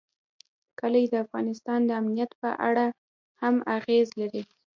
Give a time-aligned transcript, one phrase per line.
[0.79, 2.85] کلي د افغانستان د امنیت په اړه
[3.41, 4.43] هم اغېز لري.